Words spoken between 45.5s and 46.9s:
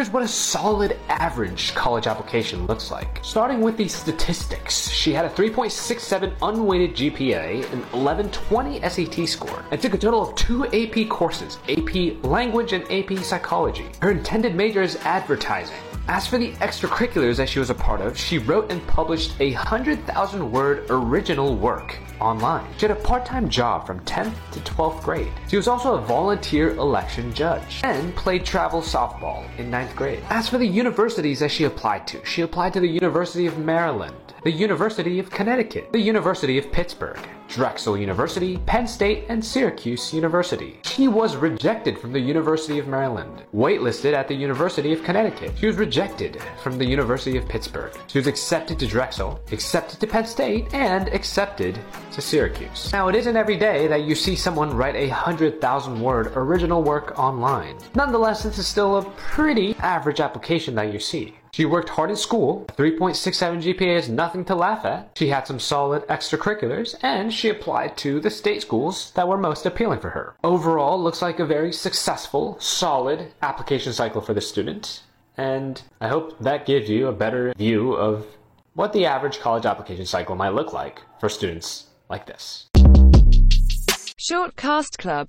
She was rejected from the